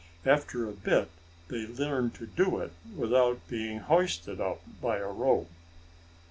After 0.25 0.67
a 0.67 0.71
bit 0.71 1.09
they 1.49 1.67
learn 1.67 2.09
to 2.17 2.25
do 2.25 2.57
it 2.57 2.71
without 2.95 3.47
being 3.47 3.81
hoisted 3.81 4.41
up 4.41 4.61
by 4.81 4.97
a 4.97 5.05
rope. 5.05 5.51